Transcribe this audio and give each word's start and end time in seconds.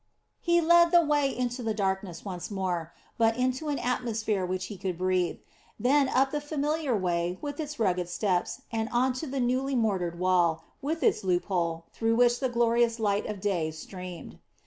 He 0.39 0.61
led 0.61 0.89
the 0.89 1.03
way 1.05 1.29
into 1.29 1.61
the 1.61 1.75
darkness 1.75 2.25
once 2.25 2.49
more, 2.49 2.91
but 3.19 3.37
into 3.37 3.69
an 3.69 3.77
atmosphere 3.77 4.43
which 4.43 4.65
he 4.65 4.75
could 4.75 4.97
breathe. 4.97 5.37
Then 5.79 6.09
up 6.09 6.31
the 6.31 6.41
familiar 6.41 6.97
way, 6.97 7.37
with 7.39 7.59
its 7.59 7.77
rugged 7.79 8.09
steps, 8.09 8.63
and 8.71 8.89
on 8.91 9.13
to 9.13 9.27
the 9.27 9.39
newly 9.39 9.75
mortared 9.75 10.17
wall, 10.17 10.63
with 10.81 11.03
its 11.03 11.23
loophole, 11.23 11.85
through 11.93 12.15
which 12.15 12.39
the 12.39 12.49
glorious 12.49 12.99
light 12.99 13.27
of 13.27 13.39
day 13.39 13.69
streamed. 13.69 14.39